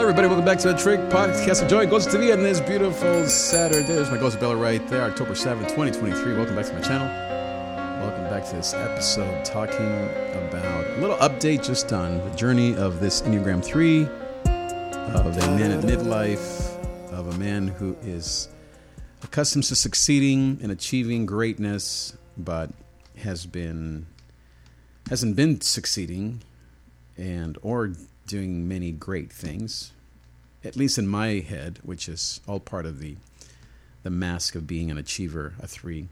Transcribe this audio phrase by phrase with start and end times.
[0.00, 0.28] Hello, everybody.
[0.28, 1.68] Welcome back to the Trig Podcast.
[1.68, 3.86] Joy goes to the end this beautiful Saturday.
[3.86, 6.36] There's my Ghost Bella right there, October 7th, 2023.
[6.36, 7.06] Welcome back to my channel.
[8.00, 9.84] Welcome back to this episode talking
[10.48, 15.70] about a little update just on the journey of this Enneagram 3 of a man
[15.70, 16.82] at midlife,
[17.12, 18.48] of a man who is
[19.22, 22.70] accustomed to succeeding and achieving greatness, but
[23.18, 24.06] has been
[25.10, 26.40] hasn't been succeeding
[27.18, 27.92] and or
[28.30, 29.92] doing many great things
[30.64, 33.16] at least in my head which is all part of the
[34.02, 36.08] the mask of being an achiever a 3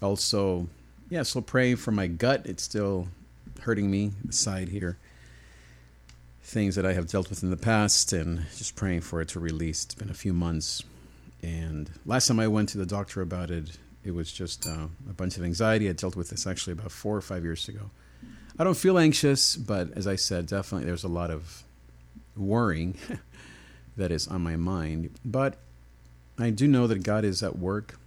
[0.00, 0.68] also
[1.08, 3.08] yeah so praying for my gut it's still
[3.60, 4.98] hurting me the side here
[6.44, 9.40] things that I have dealt with in the past and just praying for it to
[9.40, 10.82] release it's been a few months
[11.42, 15.12] and last time I went to the doctor about it it was just uh, a
[15.12, 15.88] bunch of anxiety.
[15.88, 17.90] I dealt with this actually about four or five years ago.
[18.62, 21.64] I don't feel anxious, but as I said, definitely there's a lot of
[22.36, 22.96] worrying
[23.96, 25.10] that is on my mind.
[25.24, 25.56] But
[26.38, 27.98] I do know that God is at work.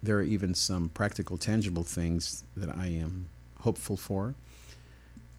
[0.00, 3.26] There are even some practical, tangible things that I am
[3.62, 4.36] hopeful for.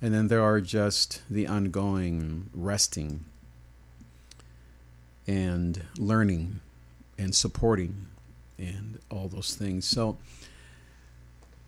[0.02, 3.23] And then there are just the ongoing resting
[5.25, 6.59] and learning
[7.17, 8.08] and supporting
[8.58, 9.86] and all those things.
[9.86, 10.17] So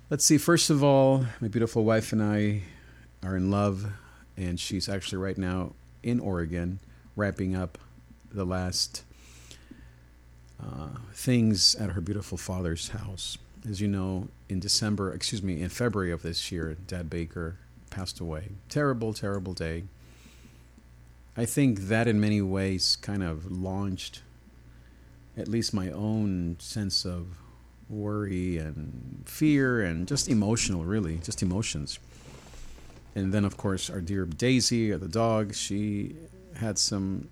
[0.10, 0.38] let's see.
[0.38, 2.64] First of all, my beautiful wife and I
[3.24, 3.86] are in love,
[4.38, 6.80] and she's actually right now in Oregon
[7.16, 7.78] wrapping up
[8.32, 9.04] the last
[10.62, 13.38] uh, things at her beautiful father's house.
[13.70, 17.58] As you know, in December, excuse me, in February of this year, Dad Baker
[17.90, 18.50] passed away.
[18.70, 19.84] Terrible, terrible day.
[21.38, 24.22] I think that in many ways kind of launched
[25.38, 27.28] at least my own sense of
[27.90, 32.00] worry and fear and just emotional, really, just emotions.
[33.16, 36.16] And then, of course, our dear Daisy, the dog, she
[36.56, 37.30] had some,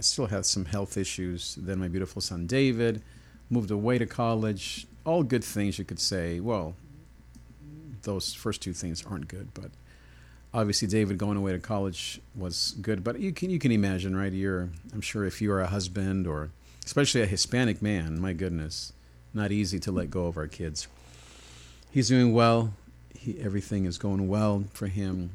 [0.00, 1.54] still has some health issues.
[1.54, 3.02] Then my beautiful son David
[3.48, 4.86] moved away to college.
[5.04, 6.40] All good things, you could say.
[6.40, 6.74] Well,
[8.02, 9.70] those first two things aren't good, but
[10.54, 13.02] obviously David going away to college was good.
[13.02, 14.32] But you can you can imagine, right?
[14.32, 16.50] You're I'm sure if you are a husband or
[16.84, 18.20] especially a Hispanic man.
[18.20, 18.92] My goodness,
[19.32, 20.88] not easy to let go of our kids.
[21.90, 22.72] He's doing well.
[23.22, 25.30] He, everything is going well for him.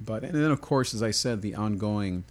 [0.00, 2.24] But and then, of course, as I said, the ongoing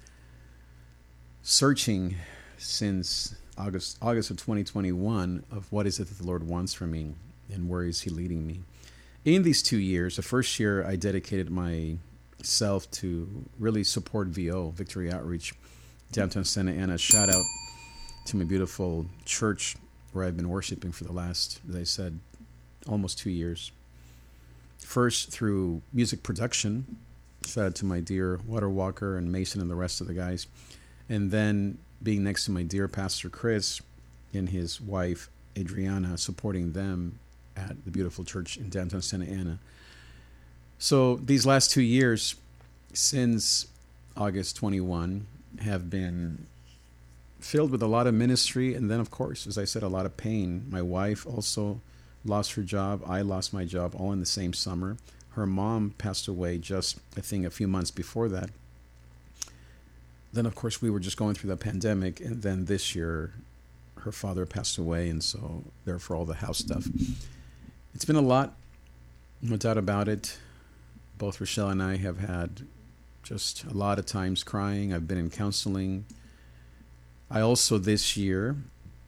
[1.42, 2.16] searching
[2.58, 7.16] since August August of 2021 of what is it that the Lord wants from me
[7.54, 8.60] and where is He leading me.
[9.24, 15.10] In these two years, the first year I dedicated myself to really support VO Victory
[15.10, 15.54] Outreach
[16.12, 16.98] downtown Santa Ana.
[16.98, 17.46] Shout out
[18.26, 19.78] to my beautiful church
[20.12, 22.20] where I've been worshiping for the last, as I said,
[22.90, 23.72] almost two years.
[24.80, 26.98] First through music production,
[27.46, 30.48] shout out to my dear Water Walker and Mason and the rest of the guys,
[31.10, 33.82] and then being next to my dear Pastor Chris
[34.34, 37.20] and his wife Adriana, supporting them
[37.56, 39.60] at the beautiful church in downtown Santa Ana.
[40.80, 42.36] So these last two years,
[42.94, 43.68] since
[44.18, 45.26] August 21,
[45.62, 46.46] have been
[47.40, 50.06] filled with a lot of ministry and then of course as i said a lot
[50.06, 50.66] of pain.
[50.70, 51.82] My wife also
[52.26, 54.98] lost her job i lost my job all in the same summer.
[55.32, 58.50] Her mom passed away just i think a few months before that.
[60.32, 63.34] Then of course we were just going through the pandemic and then this year
[64.02, 66.88] her father passed away and so therefore all the house stuff.
[67.94, 68.54] It's been a lot
[69.42, 70.38] no doubt about it.
[71.18, 72.62] Both rochelle and i have had
[73.24, 74.94] just a lot of times crying.
[74.94, 76.06] I've been in counseling.
[77.32, 78.58] I also this year,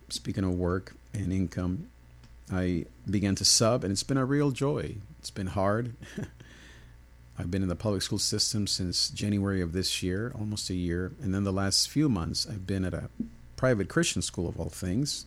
[0.09, 1.89] speaking of work and income,
[2.51, 4.97] I began to sub, and it's been a real joy.
[5.19, 5.95] It's been hard.
[7.37, 11.11] I've been in the public school system since January of this year, almost a year.
[11.21, 13.09] And then the last few months, I've been at a
[13.57, 15.25] private Christian school of all things.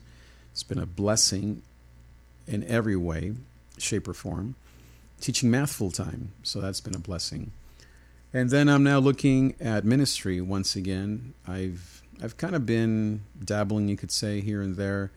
[0.53, 1.63] It's been a blessing
[2.47, 3.35] in every way,
[3.77, 4.55] shape, or form.
[5.21, 7.51] Teaching math full time, so that's been a blessing.
[8.33, 11.35] And then I'm now looking at ministry once again.
[11.47, 15.11] I've I've kind of been dabbling, you could say, here and there,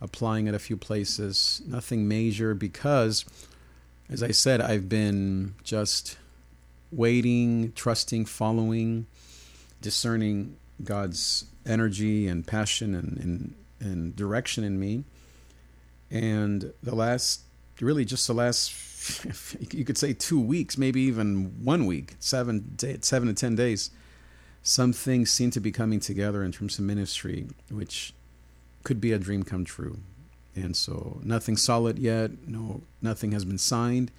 [0.00, 1.62] applying at a few places.
[1.66, 3.24] Nothing major because,
[4.08, 6.18] as I said, I've been just
[6.92, 9.06] waiting, trusting, following,
[9.80, 15.04] discerning God's energy and passion and, and, and direction in me.
[16.10, 17.42] And the last,
[17.80, 18.72] really just the last,
[19.72, 23.90] you could say two weeks, maybe even one week, seven, day, seven to 10 days
[24.66, 28.12] some things seem to be coming together in terms of ministry, which
[28.86, 29.98] could be a dream come true.
[30.54, 34.12] And so nothing solid yet, no nothing has been signed,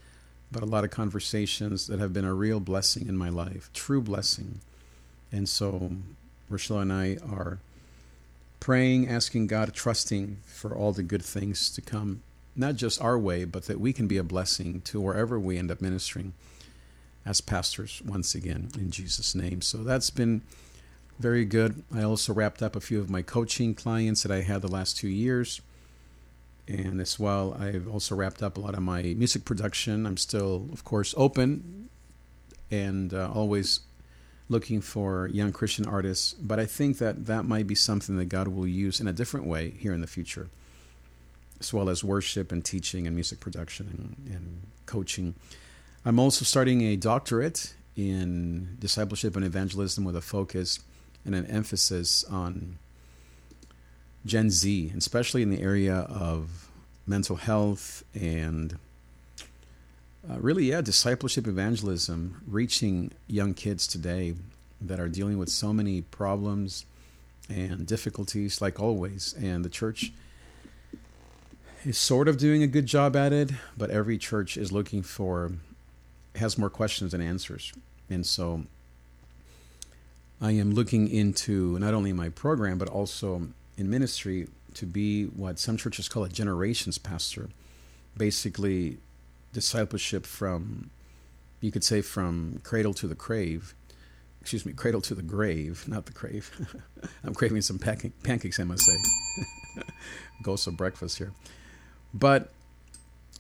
[0.51, 4.01] but a lot of conversations that have been a real blessing in my life, true
[4.01, 4.59] blessing.
[5.31, 5.93] And so
[6.49, 7.59] Rochelle and I are
[8.59, 12.21] praying, asking God, trusting for all the good things to come,
[12.53, 15.71] not just our way, but that we can be a blessing to wherever we end
[15.71, 16.33] up ministering
[17.25, 19.61] as pastors once again in Jesus' name.
[19.61, 20.41] So that's been
[21.19, 21.83] very good.
[21.93, 24.97] I also wrapped up a few of my coaching clients that I had the last
[24.97, 25.61] two years.
[26.67, 30.05] And as well, I've also wrapped up a lot of my music production.
[30.05, 31.89] I'm still, of course, open
[32.69, 33.79] and uh, always
[34.49, 36.33] looking for young Christian artists.
[36.33, 39.45] But I think that that might be something that God will use in a different
[39.45, 40.49] way here in the future,
[41.59, 43.87] as well as worship and teaching and music production
[44.27, 45.35] and, and coaching.
[46.05, 50.79] I'm also starting a doctorate in discipleship and evangelism with a focus
[51.27, 52.79] and an emphasis on
[54.25, 56.69] Gen Z, especially in the area of
[57.05, 58.77] mental health and
[60.29, 64.33] uh, really, yeah, discipleship evangelism, reaching young kids today
[64.81, 66.85] that are dealing with so many problems
[67.49, 69.33] and difficulties, like always.
[69.39, 70.11] And the church
[71.85, 75.51] is sort of doing a good job at it, but every church is looking for,
[76.35, 77.71] has more questions than answers.
[78.09, 78.63] And so
[80.39, 83.47] I am looking into not only my program, but also
[83.77, 87.49] in ministry to be what some churches call a generations pastor.
[88.15, 88.97] Basically,
[89.53, 90.91] discipleship from,
[91.61, 93.73] you could say, from cradle to the grave.
[94.41, 96.51] Excuse me, cradle to the grave, not the crave.
[97.23, 98.97] I'm craving some pancakes, I must say.
[100.43, 101.33] Ghosts of breakfast here.
[102.13, 102.51] But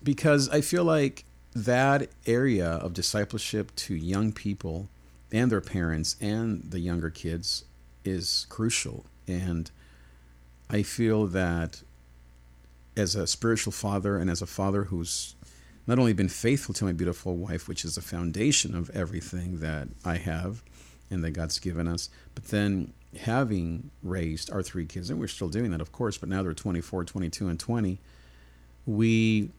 [0.03, 1.23] because I feel like
[1.55, 4.89] that area of discipleship to young people
[5.31, 7.65] and their parents and the younger kids
[8.05, 9.05] is crucial.
[9.27, 9.69] And
[10.69, 11.81] I feel that
[12.95, 15.35] as a spiritual father and as a father who's
[15.85, 19.87] not only been faithful to my beautiful wife, which is the foundation of everything that
[20.03, 20.63] I have
[21.09, 25.47] and that God's given us, but then having raised our three kids, and we're still
[25.47, 27.99] doing that, of course, but now they're 24, 22, and 20,
[28.85, 29.49] we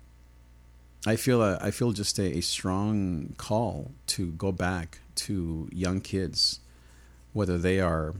[1.06, 6.00] I feel a, I feel just a, a, strong call to go back to young
[6.00, 6.60] kids,
[7.32, 8.14] whether they are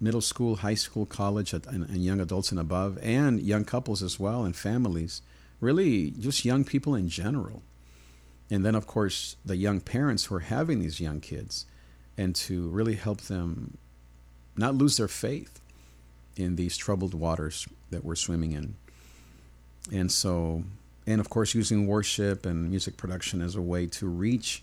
[0.00, 4.20] middle school, high school, college, and, and young adults and above, and young couples as
[4.20, 5.22] well, and families.
[5.60, 7.62] Really, just young people in general.
[8.50, 11.66] And then, of course, the young parents who are having these young kids,
[12.16, 13.78] and to really help them
[14.56, 15.60] not lose their faith
[16.36, 18.76] in these troubled waters that we're swimming in.
[19.92, 20.64] And so,
[21.06, 24.62] and of course, using worship and music production as a way to reach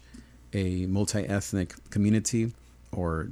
[0.53, 2.53] a multi ethnic community
[2.91, 3.29] or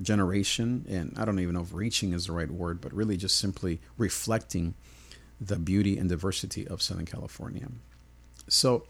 [0.00, 3.38] generation, and I don't even know if reaching is the right word, but really just
[3.38, 4.74] simply reflecting
[5.40, 7.68] the beauty and diversity of Southern California.
[8.48, 8.84] So,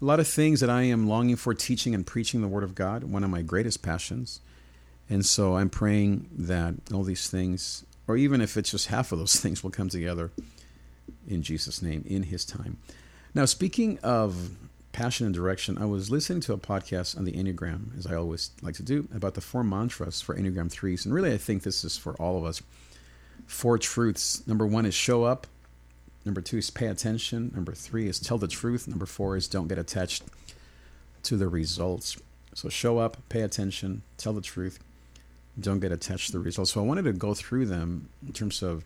[0.00, 2.74] a lot of things that I am longing for teaching and preaching the Word of
[2.74, 4.40] God, one of my greatest passions.
[5.10, 9.18] And so I'm praying that all these things, or even if it's just half of
[9.18, 10.30] those things, will come together
[11.26, 12.76] in Jesus' name, in His time.
[13.34, 14.50] Now, speaking of
[14.98, 18.50] passion and direction, I was listening to a podcast on the Enneagram, as I always
[18.62, 21.04] like to do, about the four mantras for Enneagram 3s.
[21.04, 22.60] And really, I think this is for all of us.
[23.46, 24.44] Four truths.
[24.48, 25.46] Number one is show up.
[26.24, 27.52] Number two is pay attention.
[27.54, 28.88] Number three is tell the truth.
[28.88, 30.24] Number four is don't get attached
[31.22, 32.16] to the results.
[32.54, 34.80] So show up, pay attention, tell the truth,
[35.60, 36.72] don't get attached to the results.
[36.72, 38.84] So I wanted to go through them in terms of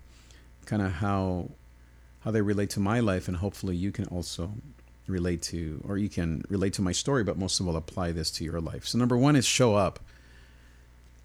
[0.67, 1.53] kind of how
[2.21, 4.53] how they relate to my life, and hopefully you can also
[5.07, 8.31] relate to, or you can relate to my story, but most of all, apply this
[8.33, 8.87] to your life.
[8.87, 10.01] So, number one is show up.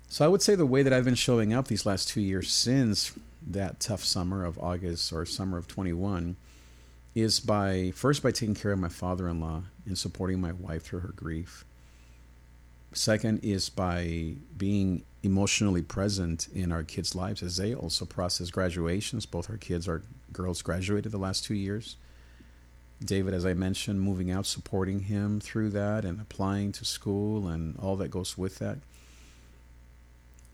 [0.09, 2.51] So, I would say the way that I've been showing up these last two years
[2.51, 3.13] since
[3.45, 6.35] that tough summer of August or summer of 21
[7.15, 10.83] is by first by taking care of my father in law and supporting my wife
[10.83, 11.65] through her grief.
[12.93, 19.25] Second is by being emotionally present in our kids' lives as they also process graduations.
[19.25, 21.97] Both our kids are girls graduated the last two years.
[23.03, 27.77] David, as I mentioned, moving out, supporting him through that and applying to school and
[27.79, 28.79] all that goes with that.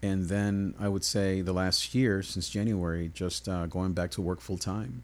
[0.01, 4.21] And then I would say the last year, since January, just uh, going back to
[4.21, 5.03] work full time.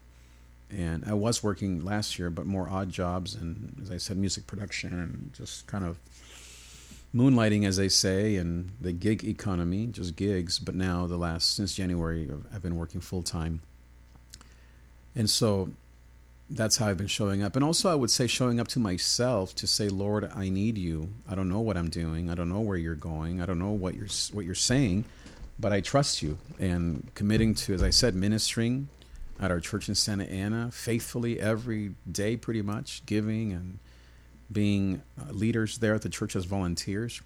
[0.70, 4.46] And I was working last year, but more odd jobs and, as I said, music
[4.46, 5.98] production and just kind of
[7.14, 10.58] moonlighting, as they say, and the gig economy, just gigs.
[10.58, 13.62] But now, the last, since January, I've been working full time
[15.14, 15.70] and so
[16.50, 17.54] that's how I've been showing up.
[17.54, 21.10] And also, I would say showing up to myself to say, Lord, I need you.
[21.28, 22.28] I don't know what I'm doing.
[22.28, 23.40] I don't know where you're going.
[23.40, 25.04] I don't know what you're what you're saying,
[25.58, 26.38] but I trust you.
[26.58, 28.88] And committing to, as I said, ministering
[29.38, 33.78] at our church in Santa Ana faithfully every day, pretty much, giving and
[34.50, 37.22] being uh, leaders there at the church as volunteers,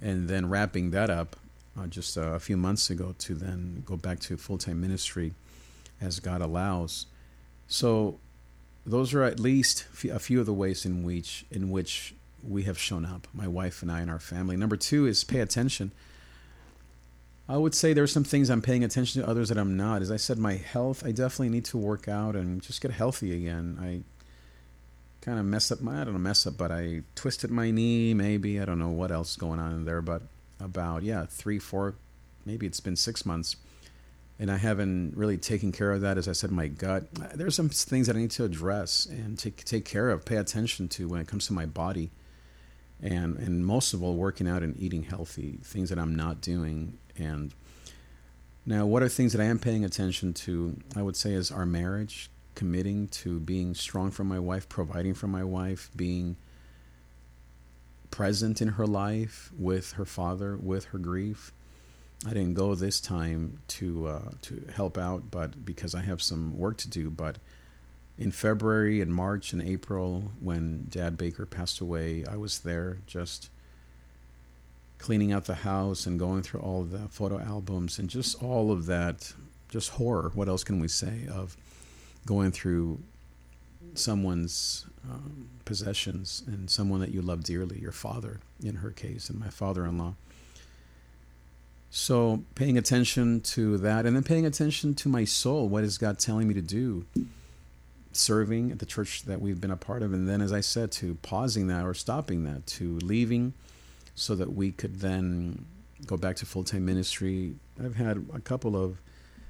[0.00, 1.34] and then wrapping that up
[1.76, 5.34] uh, just a few months ago to then go back to full time ministry
[6.00, 7.06] as God allows.
[7.66, 8.20] So
[8.86, 12.14] those are at least a few of the ways in which in which
[12.46, 14.56] we have shown up, my wife and I and our family.
[14.56, 15.92] Number two is pay attention.
[17.48, 20.02] I would say there's some things I'm paying attention to, others that I'm not.
[20.02, 23.34] As I said, my health, I definitely need to work out and just get healthy
[23.34, 23.78] again.
[23.80, 24.02] I
[25.24, 28.12] kind of messed up my, I don't know, mess up, but I twisted my knee,
[28.12, 28.60] maybe.
[28.60, 30.22] I don't know what else going on in there, but
[30.60, 31.94] about, yeah, three, four,
[32.44, 33.56] maybe it's been six months.
[34.40, 36.16] And I haven't really taken care of that.
[36.16, 37.12] As I said, my gut.
[37.34, 40.88] There's some things that I need to address and take, take care of, pay attention
[40.90, 42.10] to when it comes to my body.
[43.02, 46.98] And, and most of all, working out and eating healthy, things that I'm not doing
[47.16, 47.52] and
[48.68, 50.76] now, what are things that I am paying attention to?
[50.94, 55.26] I would say is our marriage, committing to being strong for my wife, providing for
[55.26, 56.36] my wife, being
[58.10, 61.50] present in her life with her father, with her grief.
[62.26, 66.58] I didn't go this time to uh, to help out, but because I have some
[66.58, 67.10] work to do.
[67.10, 67.38] But
[68.18, 73.50] in February and March and April, when Dad Baker passed away, I was there just
[74.98, 78.86] cleaning out the house and going through all the photo albums and just all of
[78.86, 79.32] that,
[79.68, 80.32] just horror.
[80.34, 81.56] What else can we say of
[82.26, 82.98] going through
[83.94, 89.38] someone's um, possessions and someone that you love dearly, your father in her case, and
[89.38, 90.14] my father in law.
[91.90, 95.68] So, paying attention to that and then paying attention to my soul.
[95.68, 97.06] What is God telling me to do?
[98.12, 100.12] Serving at the church that we've been a part of.
[100.12, 103.54] And then, as I said, to pausing that or stopping that, to leaving
[104.14, 105.64] so that we could then
[106.06, 107.54] go back to full time ministry.
[107.82, 109.00] I've had a couple of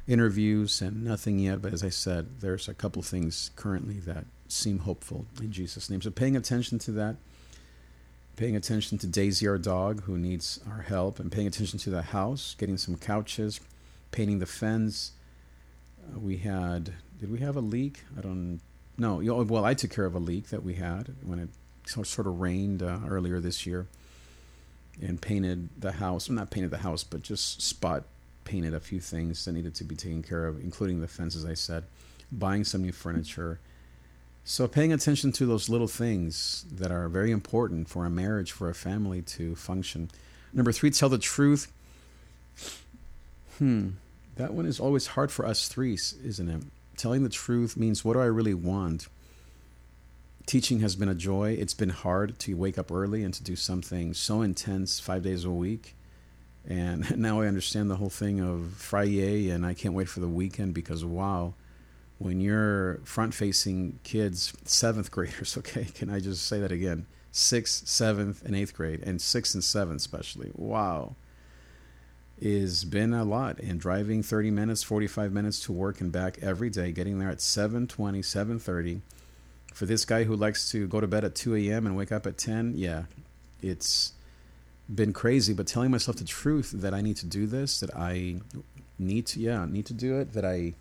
[0.06, 4.80] interviews and nothing yet, but as I said, there's a couple things currently that seem
[4.80, 6.00] hopeful in Jesus' name.
[6.00, 7.16] So paying attention to that,
[8.38, 12.02] paying attention to Daisy, our dog, who needs our help, and paying attention to the
[12.02, 13.60] house, getting some couches,
[14.12, 15.10] painting the fence.
[16.00, 18.04] Uh, we had, did we have a leak?
[18.16, 18.60] I don't
[18.96, 19.16] know.
[19.16, 21.48] Well, I took care of a leak that we had when it
[21.84, 23.88] sort of rained uh, earlier this year
[25.02, 26.28] and painted the house.
[26.28, 28.04] Well, not painted the house, but just spot
[28.44, 31.44] painted a few things that needed to be taken care of, including the fence, as
[31.44, 31.82] I said,
[32.30, 33.58] buying some new furniture.
[34.50, 38.70] So, paying attention to those little things that are very important for a marriage, for
[38.70, 40.10] a family to function.
[40.54, 41.70] Number three, tell the truth.
[43.58, 43.90] Hmm,
[44.36, 46.62] that one is always hard for us three, isn't it?
[46.96, 49.08] Telling the truth means what do I really want?
[50.46, 51.50] teaching has been a joy.
[51.50, 55.44] It's been hard to wake up early and to do something so intense five days
[55.44, 55.94] a week.
[56.66, 60.26] And now I understand the whole thing of Friday, and I can't wait for the
[60.26, 61.52] weekend because wow,
[62.18, 67.06] when you're front facing kids, seventh graders, okay, can I just say that again?
[67.30, 70.50] Sixth, seventh, and eighth grade, and sixth and seventh, especially.
[70.54, 71.14] Wow.
[72.40, 76.70] Is been a lot and driving 30 minutes 45 minutes to work and back every
[76.70, 79.00] day getting there at 7:20 7:30
[79.78, 81.86] for this guy who likes to go to bed at 2 a.m.
[81.86, 83.04] and wake up at 10, yeah,
[83.62, 84.12] it's
[84.92, 85.52] been crazy.
[85.52, 88.40] But telling myself the truth that I need to do this, that I
[88.98, 90.74] need to, yeah, need to do it, that I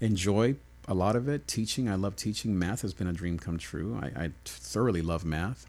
[0.00, 1.46] enjoy a lot of it.
[1.46, 2.58] Teaching, I love teaching.
[2.58, 3.98] Math has been a dream come true.
[4.00, 5.66] I, I thoroughly love math.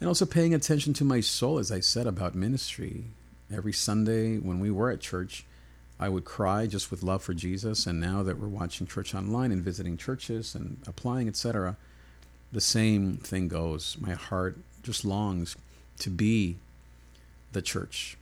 [0.00, 3.04] And also paying attention to my soul, as I said about ministry.
[3.52, 5.44] Every Sunday when we were at church,
[5.98, 7.86] I would cry just with love for Jesus.
[7.86, 11.76] And now that we're watching church online and visiting churches and applying, etc.,
[12.52, 13.96] the same thing goes.
[14.00, 15.56] My heart just longs
[16.00, 16.56] to be
[17.52, 18.16] the church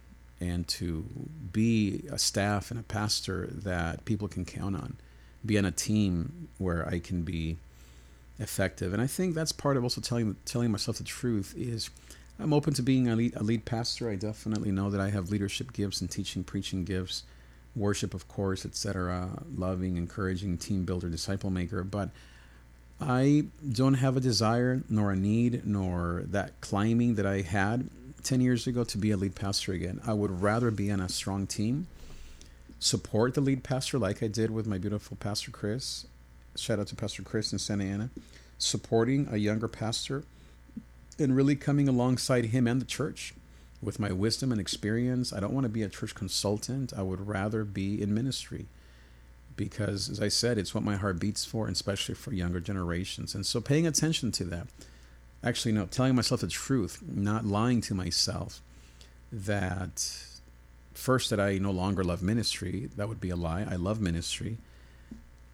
[0.44, 1.04] and to
[1.52, 4.96] be a staff and a pastor that people can count on,
[5.44, 7.56] be on a team where I can be
[8.38, 8.92] effective.
[8.92, 11.90] And I think that's part of also telling telling myself the truth is
[12.38, 14.10] I'm open to being a lead, a lead pastor.
[14.10, 17.22] I definitely know that I have leadership gifts and teaching, preaching gifts
[17.76, 21.82] worship, of course, etc., loving, encouraging, team builder, disciple maker.
[21.82, 22.10] But
[23.00, 27.88] I don't have a desire, nor a need, nor that climbing that I had
[28.24, 30.00] 10 years ago to be a lead pastor again.
[30.06, 31.86] I would rather be on a strong team,
[32.78, 36.06] support the lead pastor like I did with my beautiful Pastor Chris.
[36.56, 38.10] Shout out to Pastor Chris in Santa Ana,
[38.58, 40.24] supporting a younger pastor
[41.18, 43.34] and really coming alongside him and the church
[43.82, 45.32] with my wisdom and experience.
[45.32, 46.92] I don't want to be a church consultant.
[46.96, 48.66] I would rather be in ministry
[49.56, 53.34] because, as I said, it's what my heart beats for, and especially for younger generations.
[53.34, 54.66] And so paying attention to that,
[55.44, 58.60] actually, no, telling myself the truth, not lying to myself
[59.32, 60.24] that
[60.94, 62.88] first, that I no longer love ministry.
[62.96, 63.66] That would be a lie.
[63.68, 64.58] I love ministry.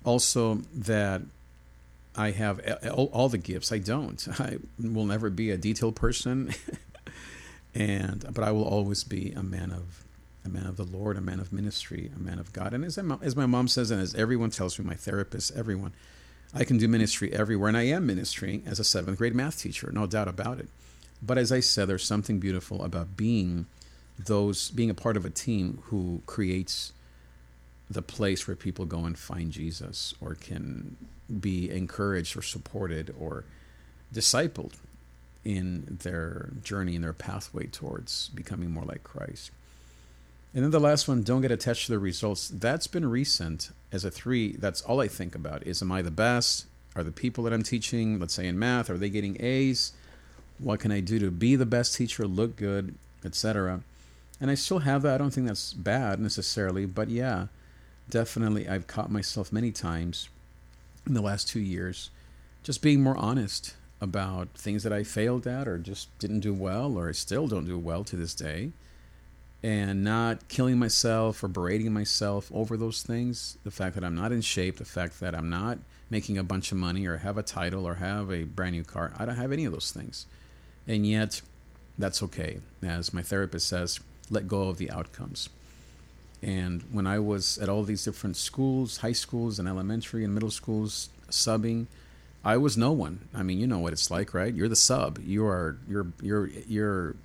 [0.04, 1.22] Also, that
[2.16, 2.60] I have
[2.92, 3.72] all, the gifts.
[3.72, 4.26] I don't.
[4.40, 6.54] I will never be a detail person.
[7.74, 10.04] and but I will always be a man of
[10.44, 12.72] a man of the Lord, a man of ministry, a man of God.
[12.72, 15.92] And as, as my mom says, and as everyone tells me, my therapist, everyone,
[16.52, 19.90] I can do ministry everywhere, and I am ministering as a seventh grade math teacher,
[19.92, 20.68] no doubt about it.
[21.22, 23.66] But as I said, there's something beautiful about being
[24.18, 26.92] those being a part of a team who creates
[27.88, 30.96] the place where people go and find Jesus or can
[31.40, 33.44] be encouraged or supported or
[34.12, 34.74] discipled
[35.44, 39.50] in their journey and their pathway towards becoming more like Christ.
[40.52, 42.48] And then the last one, don't get attached to the results.
[42.48, 44.52] That's been recent as a three.
[44.52, 46.66] That's all I think about is am I the best?
[46.96, 49.92] Are the people that I'm teaching, let's say in math, are they getting A's?
[50.58, 53.82] What can I do to be the best teacher, look good, etc.
[54.40, 55.14] And I still have that.
[55.14, 57.46] I don't think that's bad necessarily, but yeah,
[58.08, 60.28] definitely I've caught myself many times
[61.06, 62.10] in the last two years
[62.62, 66.98] just being more honest about things that I failed at or just didn't do well
[66.98, 68.72] or I still don't do well to this day
[69.62, 73.58] and not killing myself or berating myself over those things.
[73.64, 76.72] The fact that I'm not in shape, the fact that I'm not making a bunch
[76.72, 79.12] of money or have a title or have a brand new car.
[79.18, 80.26] I don't have any of those things.
[80.86, 81.42] And yet,
[81.98, 82.60] that's okay.
[82.82, 84.00] As my therapist says,
[84.30, 85.50] let go of the outcomes.
[86.42, 90.50] And when I was at all these different schools, high schools and elementary and middle
[90.50, 91.86] schools, subbing,
[92.42, 93.28] I was no one.
[93.34, 94.54] I mean, you know what it's like, right?
[94.54, 95.18] You're the sub.
[95.22, 97.16] You are you're you're you're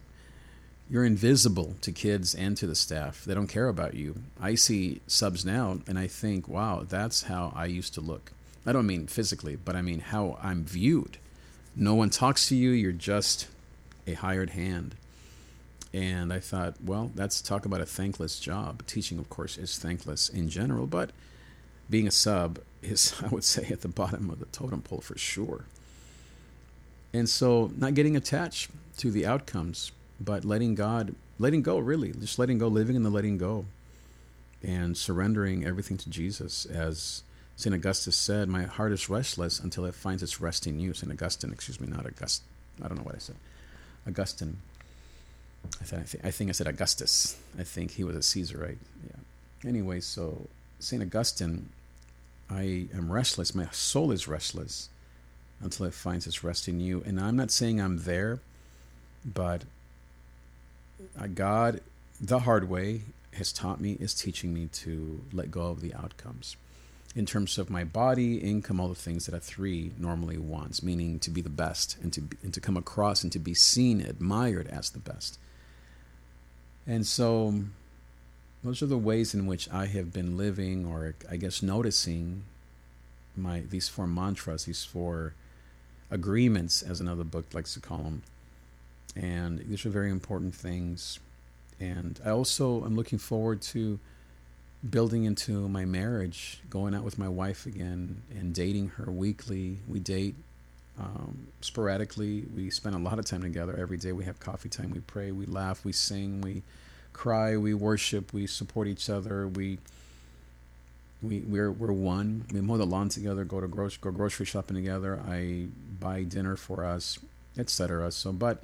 [0.90, 3.26] you're invisible to kids and to the staff.
[3.26, 4.16] They don't care about you.
[4.40, 8.32] I see subs now and I think, wow, that's how I used to look.
[8.66, 11.18] I don't mean physically, but I mean how I'm viewed.
[11.76, 13.48] No one talks to you, you're just
[14.08, 14.96] a hired hand.
[15.94, 18.86] And I thought, well, that's talk about a thankless job.
[18.86, 21.12] Teaching, of course, is thankless in general, but
[21.90, 25.18] being a sub is, I would say, at the bottom of the totem pole for
[25.18, 25.66] sure.
[27.14, 32.40] And so, not getting attached to the outcomes, but letting God, letting go, really, just
[32.40, 33.66] letting go, living in the letting go,
[34.64, 36.66] and surrendering everything to Jesus.
[36.66, 37.24] As
[37.56, 37.74] St.
[37.74, 40.94] Augustus said, My heart is restless until it finds its rest in you.
[40.94, 41.12] St.
[41.12, 42.44] Augustine, excuse me, not August.
[42.84, 43.36] I don't know what I said.
[44.08, 44.58] Augustine.
[45.82, 47.38] I, thought, I, think, I think I said Augustus.
[47.58, 48.78] I think he was a Caesarite.
[49.06, 49.70] Yeah.
[49.70, 50.48] Anyway, so
[50.80, 51.02] St.
[51.02, 51.70] Augustine,
[52.50, 53.56] I am restless.
[53.56, 54.90] My soul is restless
[55.62, 57.02] until it finds its rest in you.
[57.06, 58.40] And I'm not saying I'm there,
[59.26, 59.64] but
[61.34, 61.82] God,
[62.20, 63.02] the hard way,
[63.34, 66.56] has taught me, is teaching me to let go of the outcomes
[67.16, 71.18] in terms of my body, income, all the things that a three normally wants, meaning
[71.20, 74.02] to be the best and to, be, and to come across and to be seen,
[74.02, 75.40] admired as the best.
[76.86, 77.62] And so
[78.64, 82.44] those are the ways in which I have been living, or I guess noticing
[83.38, 85.34] my these four mantras, these four
[86.12, 88.24] agreements, as another book likes to call them,
[89.16, 91.20] and these are very important things.
[91.80, 94.00] And I also am looking forward to
[94.90, 99.80] building into my marriage, going out with my wife again, and dating her weekly.
[99.88, 100.36] We date
[101.00, 102.46] um, sporadically.
[102.56, 104.12] We spend a lot of time together every day.
[104.12, 104.92] We have coffee time.
[104.92, 105.32] We pray.
[105.32, 105.84] We laugh.
[105.84, 106.42] We sing.
[106.42, 106.64] We
[107.14, 107.58] cry.
[107.58, 108.34] We worship.
[108.34, 109.48] We support each other.
[109.48, 109.80] We
[111.22, 112.46] we we're we're one.
[112.52, 113.44] We mow the lawn together.
[113.44, 115.22] Go to grocery go grocery shopping together.
[115.28, 115.68] I
[116.00, 117.20] buy dinner for us,
[117.58, 118.12] etc.
[118.12, 118.64] So, but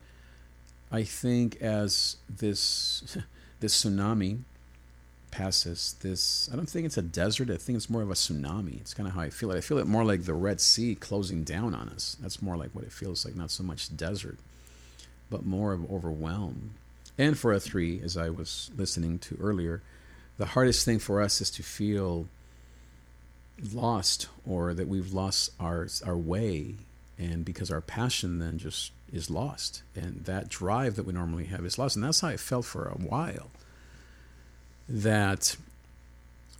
[0.91, 3.17] I think as this
[3.59, 4.39] this tsunami
[5.31, 7.49] passes, this I don't think it's a desert.
[7.49, 8.81] I think it's more of a tsunami.
[8.81, 9.57] It's kind of how I feel it.
[9.57, 12.17] I feel it more like the Red Sea closing down on us.
[12.19, 13.35] That's more like what it feels like.
[13.35, 14.37] Not so much desert,
[15.29, 16.71] but more of overwhelm.
[17.17, 19.81] And for a three, as I was listening to earlier,
[20.37, 22.27] the hardest thing for us is to feel
[23.73, 26.75] lost or that we've lost our our way
[27.19, 31.65] and because our passion then just is lost and that drive that we normally have
[31.65, 31.95] is lost.
[31.95, 33.49] And that's how i felt for a while
[34.87, 35.55] that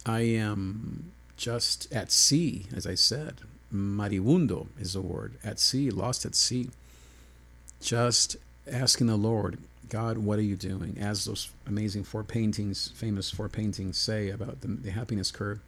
[0.05, 3.35] i am just at sea as i said.
[3.73, 6.69] Moribundo is the word at sea lost at sea.
[7.81, 8.35] Just
[8.69, 9.57] asking the lord
[9.89, 10.97] god what are you doing?
[10.99, 15.59] As those amazing four paintings famous four paintings say about the, the happiness curve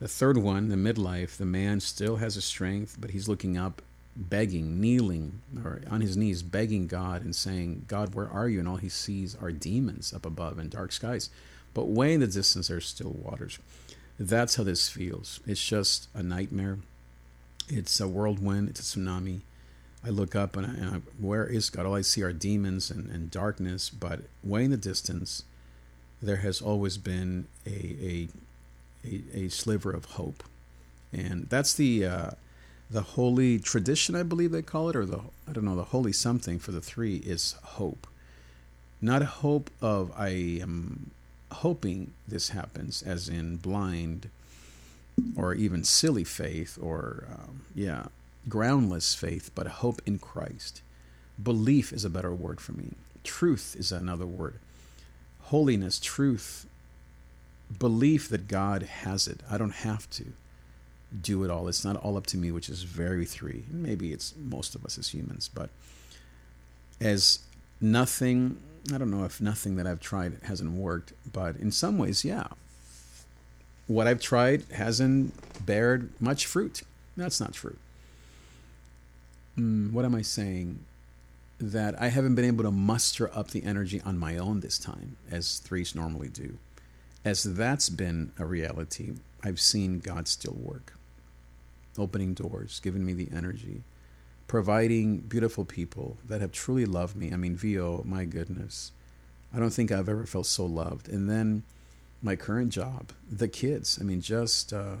[0.00, 3.82] the third one the midlife the man still has a strength but he's looking up
[4.16, 8.60] begging, kneeling, or on his knees, begging God and saying, God, where are you?
[8.60, 11.30] And all he sees are demons up above and dark skies.
[11.72, 13.58] But way in the distance, there's still waters.
[14.18, 15.40] That's how this feels.
[15.46, 16.78] It's just a nightmare.
[17.68, 18.68] It's a whirlwind.
[18.68, 19.40] It's a tsunami.
[20.06, 21.86] I look up and, I, and I, where is God?
[21.86, 23.90] All I see are demons and, and darkness.
[23.90, 25.44] But way in the distance,
[26.22, 28.28] there has always been a, a,
[29.04, 30.44] a, a sliver of hope.
[31.12, 32.30] And that's the uh,
[32.90, 36.12] the holy tradition, I believe they call it, or the I don't know, the holy
[36.12, 38.06] something for the three is hope.
[39.00, 40.28] not a hope of I
[40.60, 41.10] am
[41.52, 44.30] hoping this happens, as in blind
[45.36, 48.06] or even silly faith or, um, yeah,
[48.48, 50.82] groundless faith, but hope in Christ.
[51.42, 52.92] Belief is a better word for me.
[53.22, 54.58] Truth is another word.
[55.44, 56.66] Holiness, truth,
[57.78, 59.40] belief that God has it.
[59.50, 60.32] I don't have to
[61.20, 61.68] do it all.
[61.68, 63.64] It's not all up to me, which is very three.
[63.70, 65.70] Maybe it's most of us as humans, but
[67.00, 67.40] as
[67.80, 68.58] nothing,
[68.92, 72.48] I don't know if nothing that I've tried hasn't worked, but in some ways, yeah.
[73.86, 76.82] What I've tried hasn't bared much fruit.
[77.16, 77.76] That's not true.
[79.58, 80.80] Mm, what am I saying?
[81.60, 85.16] That I haven't been able to muster up the energy on my own this time,
[85.30, 86.58] as threes normally do.
[87.24, 90.94] As that's been a reality, I've seen God still work,
[91.98, 93.82] opening doors, giving me the energy,
[94.46, 97.32] providing beautiful people that have truly loved me.
[97.32, 98.92] I mean, VO, my goodness,
[99.54, 101.08] I don't think I've ever felt so loved.
[101.08, 101.62] And then
[102.22, 103.98] my current job, the kids.
[104.00, 104.96] I mean, just uh,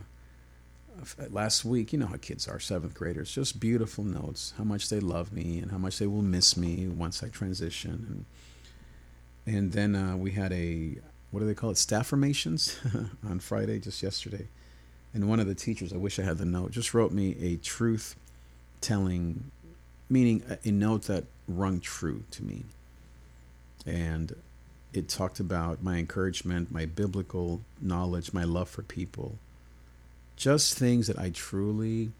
[1.30, 5.00] last week, you know how kids are, seventh graders, just beautiful notes, how much they
[5.00, 8.24] love me and how much they will miss me once I transition.
[9.46, 10.96] And, and then uh, we had a,
[11.30, 12.78] what do they call it, staff formations
[13.28, 14.48] on Friday, just yesterday.
[15.14, 17.56] And one of the teachers, I wish I had the note, just wrote me a
[17.56, 18.16] truth
[18.80, 19.50] telling,
[20.10, 22.64] meaning a, a note that rung true to me.
[23.86, 24.34] And
[24.92, 29.38] it talked about my encouragement, my biblical knowledge, my love for people
[30.36, 32.12] just things that I truly,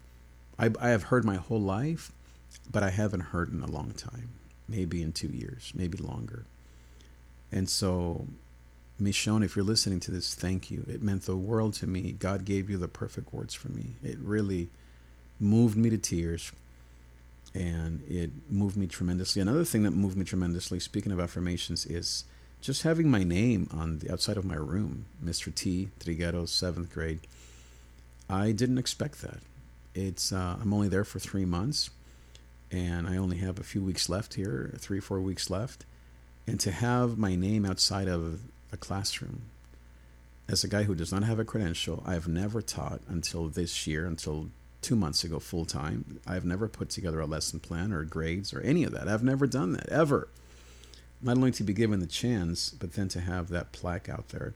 [0.57, 2.11] I, I have heard my whole life,
[2.71, 4.29] but I haven't heard in a long time,
[4.67, 6.45] maybe in two years, maybe longer.
[7.51, 8.27] And so,
[9.01, 10.85] Michonne, if you're listening to this, thank you.
[10.87, 12.13] It meant the world to me.
[12.13, 13.95] God gave you the perfect words for me.
[14.03, 14.69] It really
[15.39, 16.51] moved me to tears
[17.53, 19.41] and it moved me tremendously.
[19.41, 22.25] Another thing that moved me tremendously, speaking of affirmations, is
[22.61, 25.53] just having my name on the outside of my room, Mr.
[25.53, 25.89] T.
[25.99, 27.19] Trigueros, seventh grade.
[28.29, 29.39] I didn't expect that.
[29.93, 31.89] It's uh, I'm only there for three months,
[32.71, 35.85] and I only have a few weeks left here, three four weeks left,
[36.45, 38.41] and to have my name outside of
[38.75, 39.41] a classroom.
[40.47, 43.87] As a guy who does not have a credential, I have never taught until this
[43.87, 44.49] year, until
[44.83, 46.19] two months ago, full time.
[46.27, 49.07] I've never put together a lesson plan or grades or any of that.
[49.07, 50.27] I've never done that ever.
[51.19, 54.53] Not only to be given the chance, but then to have that plaque out there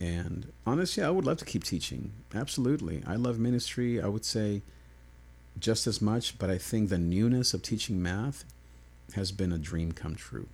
[0.00, 2.12] and honestly, I would love to keep teaching.
[2.34, 3.02] Absolutely.
[3.06, 4.62] I love ministry, I would say
[5.58, 8.44] just as much, but I think the newness of teaching math
[9.14, 10.48] has been a dream come true.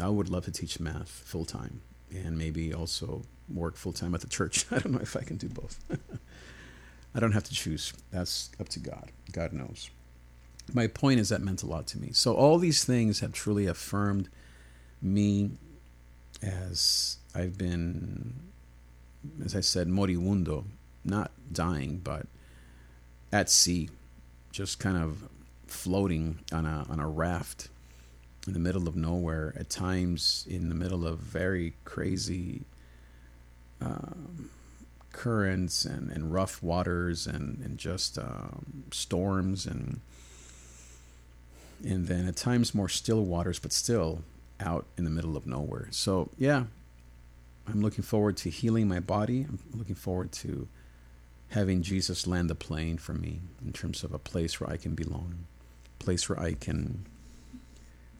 [0.00, 4.20] I would love to teach math full time and maybe also work full time at
[4.20, 4.66] the church.
[4.70, 5.78] I don't know if I can do both.
[7.14, 7.92] I don't have to choose.
[8.10, 9.10] That's up to God.
[9.32, 9.90] God knows.
[10.72, 12.10] My point is that meant a lot to me.
[12.12, 14.28] So all these things have truly affirmed
[15.00, 15.50] me
[16.42, 18.34] as I've been
[19.44, 20.64] as I said, moribundo,
[21.04, 22.26] not dying, but
[23.32, 23.88] at sea,
[24.52, 25.28] just kind of
[25.66, 27.68] floating on a on a raft
[28.46, 29.54] in the middle of nowhere.
[29.58, 32.62] At times, in the middle of very crazy
[33.80, 34.50] um,
[35.12, 40.00] currents and, and rough waters and and just um, storms and
[41.84, 44.22] and then at times more still waters, but still
[44.60, 45.88] out in the middle of nowhere.
[45.90, 46.64] So yeah,
[47.68, 49.46] I'm looking forward to healing my body.
[49.48, 50.68] I'm looking forward to
[51.50, 54.94] having Jesus land the plane for me in terms of a place where I can
[54.94, 55.46] belong,
[55.98, 57.06] place where I can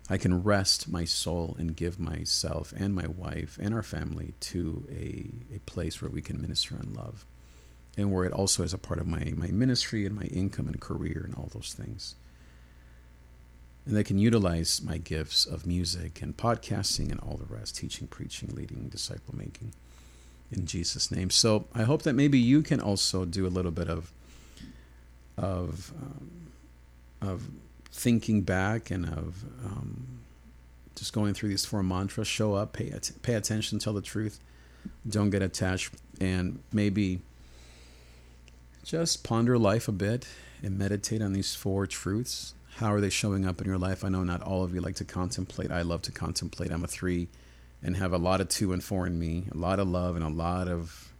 [0.08, 4.86] I can rest my soul and give myself and my wife and our family to
[4.90, 7.24] a, a place where we can minister and love.
[7.96, 10.80] And where it also is a part of my, my ministry and my income and
[10.80, 12.16] career and all those things.
[13.86, 18.06] And they can utilize my gifts of music and podcasting and all the rest teaching
[18.06, 19.72] preaching leading disciple making.
[20.50, 21.30] In jesus name.
[21.30, 24.12] So i hope that maybe you can also do a little bit of
[25.36, 26.30] of um,
[27.20, 27.48] of
[27.94, 30.20] thinking back and of um,
[30.96, 34.40] just going through these four mantras show up pay, pay attention tell the truth
[35.08, 37.20] don't get attached and maybe
[38.84, 40.26] just ponder life a bit
[40.62, 44.04] and meditate on these four truths how are they showing up in your life?
[44.04, 45.70] I know not all of you like to contemplate.
[45.70, 46.72] I love to contemplate.
[46.72, 47.28] I'm a three
[47.82, 50.24] and have a lot of two and four in me, a lot of love and
[50.24, 51.12] a lot of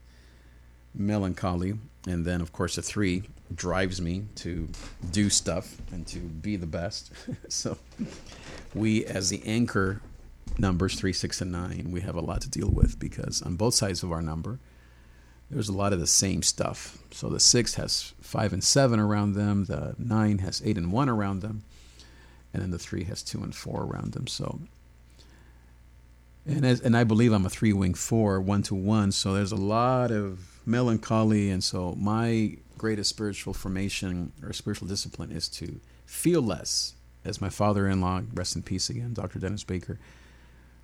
[0.95, 1.75] melancholy.
[2.07, 4.69] And then, of course, a three drives me to
[5.11, 7.13] do stuff and to be the best.
[7.49, 7.79] so,
[8.75, 10.01] we, as the anchor
[10.59, 13.75] numbers three, six, and nine, we have a lot to deal with because on both
[13.75, 14.59] sides of our number,
[15.51, 16.99] there's a lot of the same stuff.
[17.11, 21.09] So the six has five and seven around them, the nine has eight and one
[21.09, 21.65] around them,
[22.53, 24.27] and then the three has two and four around them.
[24.27, 24.61] So
[26.47, 29.13] And as, and I believe I'm a three wing four, one to one.
[29.13, 35.33] So there's a lot of melancholy, and so my greatest spiritual formation or spiritual discipline
[35.33, 36.95] is to feel less.
[37.25, 39.39] As my father-in-law, rest in peace again, Dr.
[39.39, 39.99] Dennis Baker,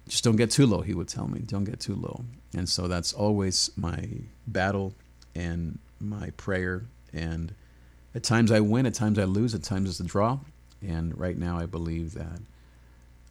[0.08, 0.80] just don't get too low.
[0.80, 2.24] He would tell me, don't get too low.
[2.56, 4.06] And so that's always my
[4.46, 4.94] battle
[5.34, 6.86] and my prayer.
[7.12, 7.54] And
[8.14, 10.38] at times I win, at times I lose, at times it's a draw.
[10.80, 12.40] And right now I believe that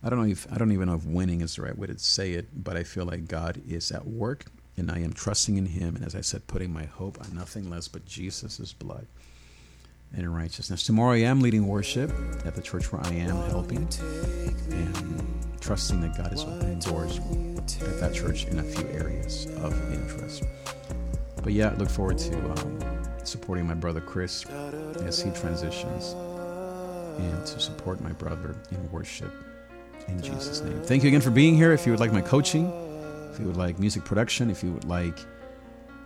[0.01, 1.99] I don't know if I don't even know if winning is the right way to
[1.99, 4.45] say it, but I feel like God is at work
[4.77, 7.69] and I am trusting in him and as I said putting my hope on nothing
[7.69, 9.07] less but Jesus' blood
[10.15, 10.83] and righteousness.
[10.83, 12.11] Tomorrow I am leading worship
[12.45, 13.87] at the church where I am helping
[14.71, 17.19] and trusting that God is opening doors
[17.81, 20.43] at that church in a few areas of interest.
[21.43, 22.79] But yeah, I look forward to um,
[23.25, 24.45] supporting my brother Chris
[25.03, 26.15] as he transitions
[27.19, 29.31] and to support my brother in worship
[30.09, 30.81] in Jesus' name.
[30.83, 31.71] Thank you again for being here.
[31.71, 32.71] If you would like my coaching,
[33.31, 35.17] if you would like music production, if you would like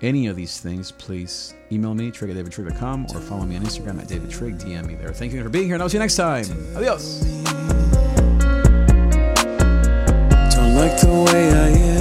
[0.01, 4.07] any of these things, please email me, trig at or follow me on Instagram at
[4.07, 4.61] davidtrig.
[4.61, 5.13] DM me there.
[5.13, 6.45] Thank you again for being here, and I'll see you next time.
[6.75, 7.21] Adios.
[10.55, 11.92] Don't like the way I